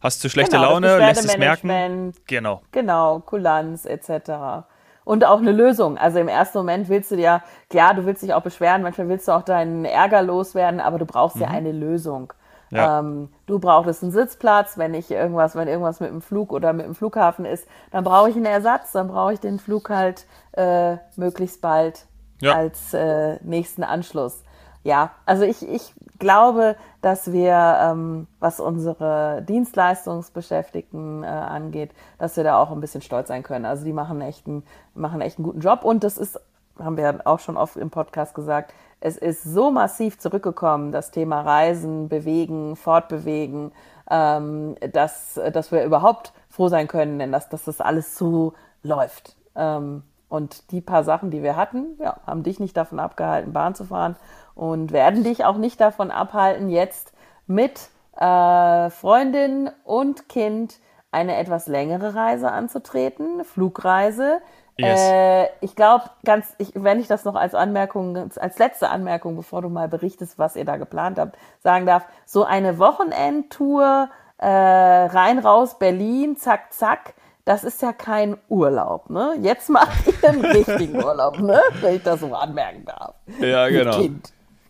[0.00, 2.12] Hast du schlechte genau, Laune, lässt es merken.
[2.26, 2.62] Genau.
[2.72, 4.66] Genau, Kulanz etc
[5.06, 5.96] und auch eine Lösung.
[5.96, 7.40] Also im ersten Moment willst du ja,
[7.72, 11.06] ja, du willst dich auch beschweren, manchmal willst du auch deinen Ärger loswerden, aber du
[11.06, 11.42] brauchst mhm.
[11.42, 12.32] ja eine Lösung.
[12.70, 12.98] Ja.
[12.98, 16.86] Ähm, du brauchst einen Sitzplatz, wenn ich irgendwas, wenn irgendwas mit dem Flug oder mit
[16.86, 20.96] dem Flughafen ist, dann brauche ich einen Ersatz, dann brauche ich den Flug halt äh,
[21.14, 22.06] möglichst bald
[22.40, 22.56] ja.
[22.56, 24.42] als äh, nächsten Anschluss.
[24.86, 32.44] Ja, also ich, ich glaube, dass wir, ähm, was unsere Dienstleistungsbeschäftigten äh, angeht, dass wir
[32.44, 33.64] da auch ein bisschen stolz sein können.
[33.64, 34.62] Also die machen echt einen,
[34.94, 36.38] machen echt einen guten Job und das ist,
[36.78, 41.40] haben wir auch schon oft im Podcast gesagt, es ist so massiv zurückgekommen, das Thema
[41.40, 43.72] Reisen, Bewegen, Fortbewegen,
[44.08, 48.52] ähm, dass, dass wir überhaupt froh sein können, denn dass, dass das alles so
[48.84, 49.34] läuft.
[49.56, 53.74] Ähm, und die paar Sachen, die wir hatten, ja, haben dich nicht davon abgehalten, Bahn
[53.74, 54.16] zu fahren
[54.54, 57.12] und werden dich auch nicht davon abhalten, jetzt
[57.46, 60.78] mit äh, Freundin und Kind
[61.12, 64.40] eine etwas längere Reise anzutreten, Flugreise.
[64.76, 65.00] Yes.
[65.00, 69.62] Äh, ich glaube, ganz, ich, wenn ich das noch als Anmerkung, als letzte Anmerkung, bevor
[69.62, 75.38] du mal berichtest, was ihr da geplant habt, sagen darf, so eine Wochenendtour äh, rein
[75.38, 77.14] raus Berlin, zack, zack,
[77.46, 79.38] das ist ja kein Urlaub, ne?
[79.40, 81.60] Jetzt macht ihr einen richtigen Urlaub, ne?
[81.80, 83.14] Wenn ich das so anmerken darf.
[83.40, 84.08] Ja, genau.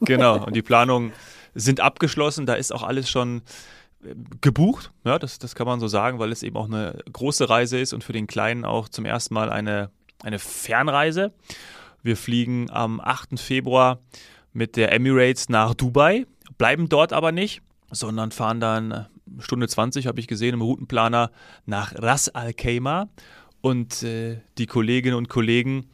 [0.02, 0.44] Genau.
[0.44, 1.12] Und die Planungen
[1.54, 2.44] sind abgeschlossen.
[2.44, 3.40] Da ist auch alles schon
[4.04, 4.92] äh, gebucht.
[5.04, 7.94] Ja, das, das kann man so sagen, weil es eben auch eine große Reise ist
[7.94, 9.90] und für den Kleinen auch zum ersten Mal eine,
[10.22, 11.32] eine Fernreise.
[12.02, 13.40] Wir fliegen am 8.
[13.40, 14.00] Februar
[14.52, 16.26] mit der Emirates nach Dubai,
[16.58, 19.06] bleiben dort aber nicht, sondern fahren dann
[19.38, 21.30] Stunde 20 habe ich gesehen im Routenplaner
[21.64, 23.08] nach Ras Al Khaimah.
[23.60, 25.86] Und äh, die Kolleginnen und Kollegen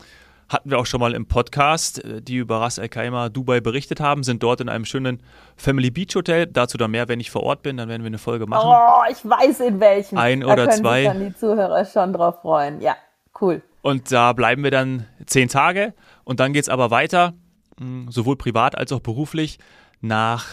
[0.49, 4.01] hatten wir auch schon mal im Podcast, äh, die über Ras Al Khaimah Dubai berichtet
[4.01, 5.23] haben, sind dort in einem schönen
[5.57, 6.47] Family Beach Hotel.
[6.47, 8.68] Dazu dann mehr, wenn ich vor Ort bin, dann werden wir eine Folge machen.
[8.68, 10.18] Oh, ich weiß in welchen.
[10.18, 11.05] Ein da oder zwei.
[11.05, 12.81] Da können die Zuhörer schon drauf freuen.
[12.81, 12.97] Ja,
[13.40, 13.62] cool.
[13.81, 17.33] Und da bleiben wir dann zehn Tage und dann geht es aber weiter,
[17.79, 19.59] hm, sowohl privat als auch beruflich,
[20.01, 20.47] nach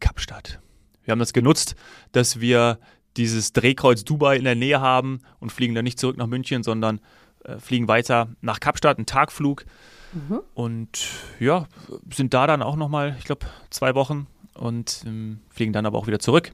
[0.00, 0.60] Kapstadt.
[1.06, 1.74] Wir haben das genutzt,
[2.12, 2.78] dass wir
[3.16, 7.00] dieses Drehkreuz Dubai in der Nähe haben und fliegen dann nicht zurück nach München, sondern
[7.44, 9.64] äh, fliegen weiter nach Kapstadt, einen Tagflug.
[10.12, 10.40] Mhm.
[10.52, 11.08] Und
[11.40, 11.66] ja,
[12.12, 16.06] sind da dann auch nochmal, ich glaube, zwei Wochen und ähm, fliegen dann aber auch
[16.06, 16.52] wieder zurück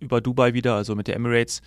[0.00, 1.60] über Dubai wieder, also mit der Emirates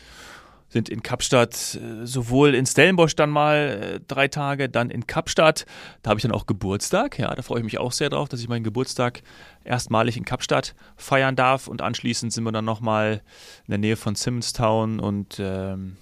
[0.74, 5.66] sind in Kapstadt äh, sowohl in Stellenbosch dann mal äh, drei Tage, dann in Kapstadt.
[6.02, 7.18] Da habe ich dann auch Geburtstag.
[7.20, 9.22] Ja, da freue ich mich auch sehr drauf, dass ich meinen Geburtstag
[9.64, 11.68] erstmalig in Kapstadt feiern darf.
[11.68, 13.22] Und anschließend sind wir dann nochmal
[13.68, 15.96] in der Nähe von Simonstown und ähm,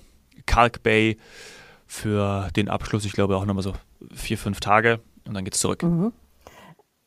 [0.46, 1.18] Kalk Bay
[1.86, 3.06] für den Abschluss.
[3.06, 3.74] Ich glaube auch nochmal so
[4.14, 5.84] vier, fünf Tage und dann geht's zurück.
[5.84, 6.14] Mhm.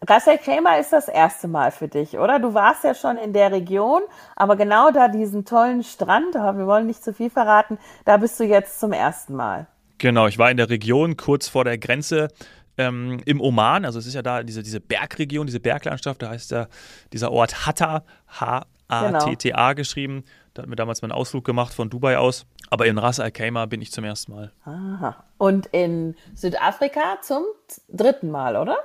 [0.06, 2.38] Ras El Khaimah ist das erste Mal für dich, oder?
[2.38, 4.02] Du warst ja schon in der Region,
[4.36, 8.44] aber genau da diesen tollen Strand, wir wollen nicht zu viel verraten, da bist du
[8.44, 9.66] jetzt zum ersten Mal.
[9.98, 12.28] Genau, ich war in der Region kurz vor der Grenze
[12.76, 16.50] ähm, im Oman, also es ist ja da diese, diese Bergregion, diese Berglandschaft, da heißt
[16.50, 16.66] ja
[17.12, 19.74] dieser Ort Hatta, H-A-T-T-A genau.
[19.74, 20.24] geschrieben.
[20.52, 22.46] Da hatten wir damals mal einen Ausflug gemacht von Dubai aus.
[22.70, 24.52] Aber in Ras Al Khaimah bin ich zum ersten Mal.
[24.64, 25.24] Aha.
[25.36, 27.44] Und in Südafrika zum
[27.88, 28.76] dritten Mal, oder?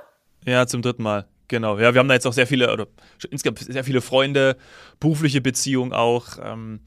[0.46, 1.26] Ja, zum dritten Mal.
[1.48, 1.78] Genau.
[1.78, 2.86] Ja, wir haben da jetzt auch sehr viele, oder
[3.30, 4.56] insgesamt sehr viele Freunde,
[5.00, 6.38] berufliche Beziehungen auch.
[6.42, 6.80] Ähm,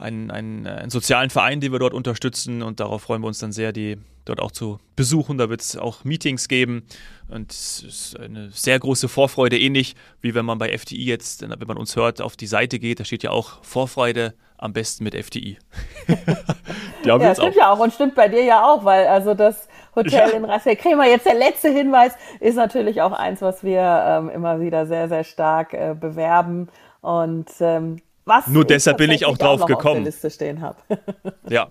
[0.00, 3.52] einen, einen, einen sozialen Verein, den wir dort unterstützen und darauf freuen wir uns dann
[3.52, 5.38] sehr, die dort auch zu besuchen.
[5.38, 6.84] Da wird es auch Meetings geben
[7.28, 11.68] und es ist eine sehr große Vorfreude, ähnlich wie wenn man bei FDI jetzt, wenn
[11.68, 15.14] man uns hört, auf die Seite geht, da steht ja auch Vorfreude am besten mit
[15.14, 15.58] FDI.
[17.04, 17.56] ja, stimmt auch.
[17.56, 20.36] ja auch und stimmt bei dir ja auch, weil also das Hotel ja.
[20.36, 24.60] in Rassel Kremer, jetzt der letzte Hinweis, ist natürlich auch eins, was wir ähm, immer
[24.60, 26.68] wieder sehr, sehr stark äh, bewerben
[27.00, 29.88] und ähm, was Nur deshalb bin ich auch drauf auch gekommen.
[29.88, 30.76] Auf der Liste stehen habe.
[31.48, 31.68] ja,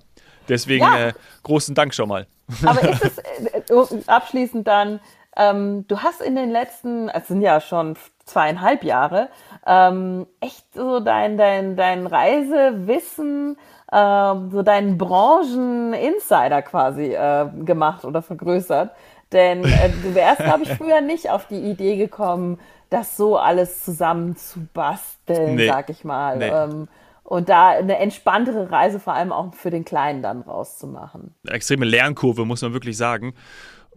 [0.48, 1.08] deswegen ja.
[1.08, 2.28] Äh, großen Dank schon mal.
[2.66, 3.18] Aber ist es
[3.98, 5.00] äh, abschließend dann,
[5.38, 9.30] ähm, du hast in den letzten, es sind ja schon zweieinhalb Jahre,
[9.66, 13.58] ähm, echt so dein, dein, dein Reisewissen,
[13.92, 18.92] ähm, so deinen Branchen-Insider quasi äh, gemacht oder vergrößert.
[19.32, 23.84] Denn äh, du wärst, glaube ich, früher nicht auf die Idee gekommen, das so alles
[23.84, 25.68] zusammen zu basteln, nee.
[25.68, 26.38] sag ich mal.
[26.38, 26.48] Nee.
[26.48, 26.88] Ähm,
[27.24, 31.36] und da eine entspanntere Reise vor allem auch für den Kleinen dann rauszumachen.
[31.46, 33.36] Eine extreme Lernkurve, muss man wirklich sagen.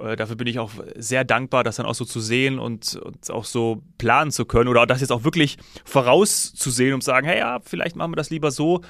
[0.03, 3.31] Äh, dafür bin ich auch sehr dankbar, das dann auch so zu sehen und, und,
[3.31, 7.39] auch so planen zu können oder das jetzt auch wirklich vorauszusehen und zu sagen, hey
[7.39, 8.81] ja, vielleicht machen wir das lieber so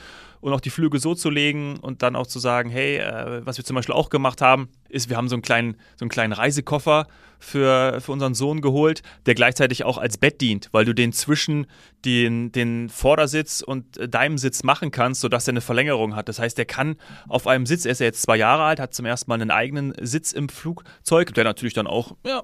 [0.41, 3.59] und auch die Flüge so zu legen und dann auch zu sagen, hey, äh, was
[3.59, 6.33] wir zum Beispiel auch gemacht haben, ist, wir haben so einen kleinen, so einen kleinen
[6.33, 7.07] Reisekoffer
[7.43, 11.67] für, für unseren Sohn geholt, der gleichzeitig auch als Bett dient, weil du den zwischen
[12.05, 16.29] den, den Vordersitz und deinem Sitz machen kannst, sodass er eine Verlängerung hat.
[16.29, 16.97] Das heißt, er kann
[17.29, 19.51] auf einem Sitz, er ist ja jetzt zwei Jahre alt, hat zum ersten Mal einen
[19.51, 22.43] eigenen Sitz im Flugzeug, der natürlich dann auch ja,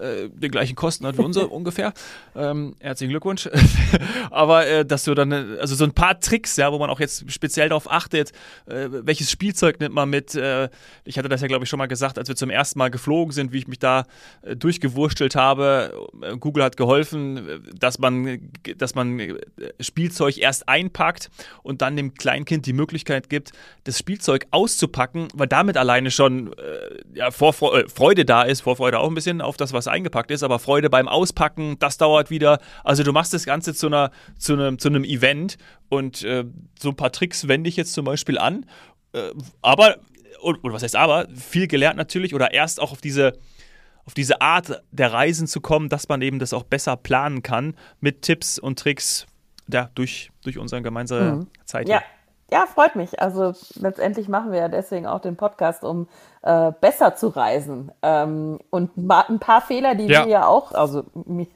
[0.00, 1.92] äh, die gleichen Kosten hat wie unser ungefähr.
[2.34, 3.48] Ähm, herzlichen Glückwunsch.
[4.30, 7.30] Aber äh, dass du dann, also so ein paar Tricks, ja, wo man auch jetzt
[7.30, 8.32] speziell darauf achtet,
[8.66, 10.34] äh, welches Spielzeug nimmt man mit.
[10.34, 10.68] Äh,
[11.04, 13.32] ich hatte das ja, glaube ich, schon mal gesagt, als wir zum ersten Mal geflogen
[13.32, 14.04] sind, wie ich mich da
[14.42, 16.08] äh, durchgewurstelt habe.
[16.22, 19.38] Äh, Google hat geholfen, dass man, dass man äh,
[19.80, 21.30] Spielzeug erst einpackt
[21.62, 23.52] und dann dem Kleinkind die Möglichkeit gibt,
[23.84, 26.54] das Spielzeug auszupacken, weil damit alleine schon äh,
[27.14, 28.62] ja, Vorfreude, Freude da ist.
[28.62, 32.30] Vorfreude auch ein bisschen auf das, was eingepackt ist, aber Freude beim Auspacken, das dauert
[32.30, 32.58] wieder.
[32.82, 35.56] Also du machst das Ganze zu, einer, zu, einem, zu einem Event
[35.88, 36.44] und äh,
[36.78, 38.66] so ein paar Tricks wende ich jetzt zum Beispiel an.
[39.12, 39.30] Äh,
[39.62, 39.96] aber,
[40.42, 43.34] oder was heißt aber, viel gelernt natürlich oder erst auch auf diese,
[44.06, 47.74] auf diese Art der Reisen zu kommen, dass man eben das auch besser planen kann
[48.00, 49.26] mit Tipps und Tricks
[49.68, 51.46] ja, durch, durch unsere gemeinsame mhm.
[51.64, 51.88] Zeit.
[51.88, 52.02] Ja.
[52.50, 53.20] ja, freut mich.
[53.20, 56.08] Also letztendlich machen wir ja deswegen auch den Podcast, um
[56.42, 57.90] äh, besser zu reisen.
[58.02, 60.24] Ähm, und ein paar Fehler, die ja.
[60.24, 61.46] wir ja auch, also mir,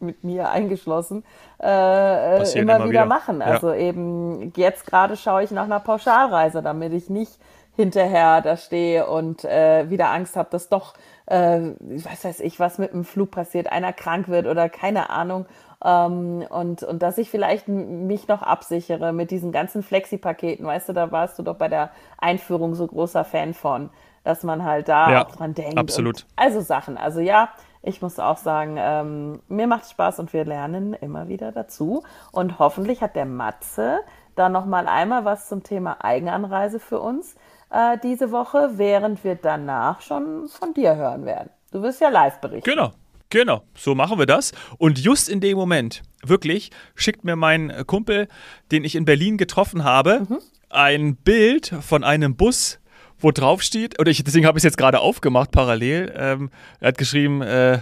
[0.00, 1.24] mit mir eingeschlossen,
[1.62, 3.06] äh, äh immer, immer, wieder, wieder.
[3.06, 3.42] machen.
[3.42, 7.38] Also eben jetzt gerade schaue ich nach einer Pauschalreise, damit ich nicht
[7.78, 10.94] hinterher da stehe und äh, wieder Angst habe, dass doch,
[11.26, 15.46] äh, was weiß ich, was mit dem Flug passiert, einer krank wird oder keine Ahnung.
[15.84, 20.66] Ähm, und, und dass ich vielleicht mich noch absichere mit diesen ganzen Flexi-Paketen.
[20.66, 23.90] Weißt du, da warst du doch bei der Einführung so großer Fan von
[24.24, 25.78] dass man halt da ja, auch dran denkt.
[25.78, 26.26] Absolut.
[26.36, 26.98] also Sachen.
[26.98, 27.48] Also ja,
[27.80, 32.02] ich muss auch sagen, ähm, mir macht es Spaß und wir lernen immer wieder dazu.
[32.30, 34.00] Und hoffentlich hat der Matze
[34.34, 37.36] da nochmal einmal was zum Thema Eigenanreise für uns
[37.70, 41.50] äh, diese Woche, während wir danach schon von dir hören werden.
[41.70, 42.68] Du wirst ja live berichten.
[42.68, 42.92] Genau.
[43.30, 44.52] Genau, so machen wir das.
[44.78, 48.26] Und just in dem Moment, wirklich, schickt mir mein Kumpel,
[48.72, 50.38] den ich in Berlin getroffen habe, mhm.
[50.70, 52.80] ein Bild von einem Bus,
[53.18, 56.10] wo drauf steht, oder ich, deswegen habe ich es jetzt gerade aufgemacht parallel.
[56.16, 56.50] Ähm,
[56.80, 57.80] er hat geschrieben, äh,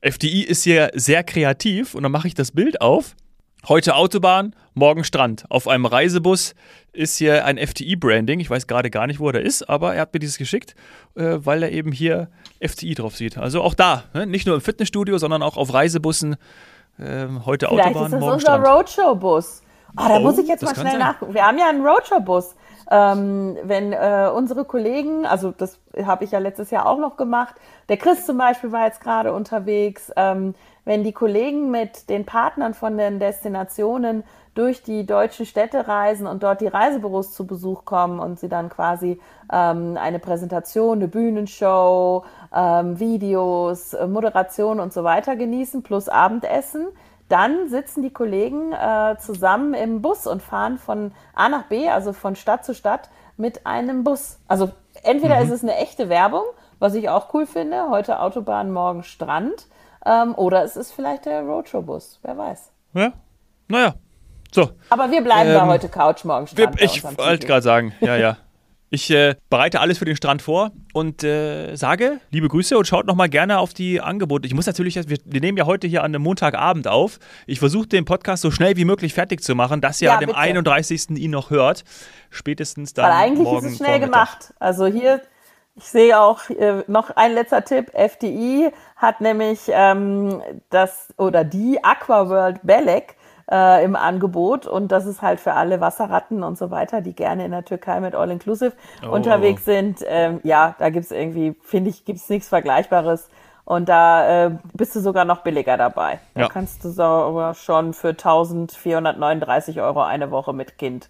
[0.00, 3.16] FDI ist hier sehr kreativ und dann mache ich das Bild auf.
[3.66, 5.46] Heute Autobahn, morgen Strand.
[5.48, 6.54] Auf einem Reisebus
[6.92, 8.38] ist hier ein FDI-Branding.
[8.38, 10.74] Ich weiß gerade gar nicht, wo er ist, aber er hat mir dieses geschickt,
[11.14, 12.28] äh, weil er eben hier
[12.60, 13.38] FDI drauf sieht.
[13.38, 14.26] Also auch da, ne?
[14.26, 16.36] nicht nur im Fitnessstudio, sondern auch auf Reisebussen.
[16.98, 19.62] Äh, heute Vielleicht Autobahn, ist das morgen unser Roadshow-Bus.
[19.96, 21.32] Oh, da oh, muss ich jetzt mal schnell nachgucken.
[21.32, 22.54] Wir haben ja einen Roadshow-Bus.
[22.90, 27.54] Ähm, wenn äh, unsere Kollegen, also das habe ich ja letztes Jahr auch noch gemacht,
[27.88, 32.74] der Chris zum Beispiel war jetzt gerade unterwegs, ähm, wenn die Kollegen mit den Partnern
[32.74, 38.20] von den Destinationen durch die deutschen Städte reisen und dort die Reisebüros zu Besuch kommen
[38.20, 39.20] und sie dann quasi
[39.52, 46.86] ähm, eine Präsentation, eine Bühnenshow, ähm, Videos, äh, Moderation und so weiter genießen, plus Abendessen,
[47.28, 52.12] dann sitzen die Kollegen äh, zusammen im Bus und fahren von A nach B, also
[52.12, 54.38] von Stadt zu Stadt, mit einem Bus.
[54.46, 54.70] Also
[55.02, 55.44] entweder mhm.
[55.44, 56.44] ist es eine echte Werbung,
[56.78, 59.66] was ich auch cool finde, heute Autobahn, morgen Strand,
[60.04, 62.70] ähm, oder es ist vielleicht der Roadshow-Bus, wer weiß.
[62.92, 63.12] Ja,
[63.68, 63.94] naja,
[64.52, 64.70] so.
[64.90, 66.80] Aber wir bleiben ähm, da heute Couch, morgen Strand.
[66.80, 68.36] Ich wollte gerade sagen, ja, ja.
[68.94, 73.06] Ich äh, bereite alles für den Strand vor und äh, sage liebe Grüße und schaut
[73.06, 74.46] nochmal gerne auf die Angebote.
[74.46, 77.18] Ich muss natürlich, wir, wir, nehmen ja heute hier an einem Montagabend auf.
[77.48, 80.20] Ich versuche den Podcast so schnell wie möglich fertig zu machen, dass ihr ja, an
[80.20, 80.38] dem bitte.
[80.38, 81.10] 31.
[81.10, 81.82] ihn noch hört.
[82.30, 83.06] Spätestens dann.
[83.06, 84.12] Weil eigentlich morgen ist es schnell Vormittag.
[84.12, 84.54] gemacht.
[84.60, 85.20] Also hier,
[85.74, 87.90] ich sehe auch äh, noch ein letzter Tipp.
[87.94, 93.16] FDI hat nämlich ähm, das oder die Aquaworld Belek
[93.50, 97.44] äh, im Angebot und das ist halt für alle Wasserratten und so weiter, die gerne
[97.44, 98.72] in der Türkei mit All Inclusive
[99.06, 99.12] oh.
[99.12, 100.04] unterwegs sind.
[100.06, 103.28] Ähm, ja, da gibt's irgendwie, finde ich, gibt's nichts Vergleichbares.
[103.66, 106.20] Und da äh, bist du sogar noch billiger dabei.
[106.34, 106.48] Da ja.
[106.48, 111.08] kannst du sogar schon für 1439 Euro eine Woche mit Kind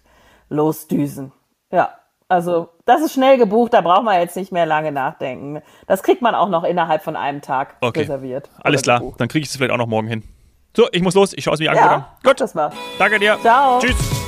[0.49, 1.33] losdüsen.
[1.71, 1.89] Ja,
[2.27, 5.61] also das ist schnell gebucht, da braucht man jetzt nicht mehr lange nachdenken.
[5.85, 8.01] Das kriegt man auch noch innerhalb von einem Tag okay.
[8.01, 8.49] reserviert.
[8.63, 9.19] Alles klar, gebucht.
[9.19, 10.23] dann kriege ich es vielleicht auch noch morgen hin.
[10.75, 11.33] So, ich muss los.
[11.35, 11.77] Ich schaue es mir an.
[11.77, 12.39] Ja, Gut.
[12.39, 12.73] Das war's.
[12.99, 13.37] Danke dir.
[13.41, 13.79] Ciao.
[13.79, 14.24] Tschüss.